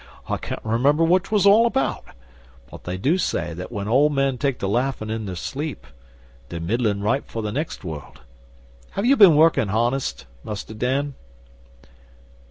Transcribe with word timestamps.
I 0.27 0.37
can't 0.37 0.65
remember 0.65 1.03
what 1.03 1.25
'twas 1.25 1.45
all 1.45 1.67
about, 1.67 2.03
but 2.71 2.85
they 2.85 2.97
do 2.97 3.19
say 3.19 3.53
that 3.53 3.71
when 3.71 3.87
old 3.87 4.13
men 4.13 4.39
take 4.39 4.57
to 4.57 4.67
laughin' 4.67 5.11
in 5.11 5.27
their 5.27 5.35
sleep, 5.35 5.85
they're 6.49 6.59
middlin' 6.59 7.03
ripe 7.03 7.27
for 7.29 7.43
the 7.43 7.51
next 7.51 7.83
world. 7.83 8.21
Have 8.97 9.05
you 9.05 9.15
been 9.15 9.35
workin' 9.35 9.69
honest, 9.69 10.25
Mus' 10.43 10.63
Dan? 10.63 11.13